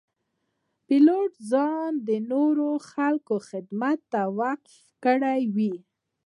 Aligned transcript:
پیلوټ 0.87 1.31
ځان 1.51 1.91
د 2.07 2.09
نورو 2.31 2.67
خدمت 3.49 3.99
ته 4.11 4.21
وقف 4.39 4.73
کړی 5.05 5.41
وي. 5.55 5.73